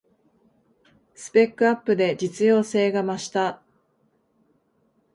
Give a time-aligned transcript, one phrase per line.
[1.13, 3.61] スペックアップで実用性が増した